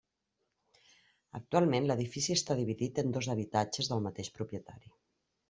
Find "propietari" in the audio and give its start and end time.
4.41-4.93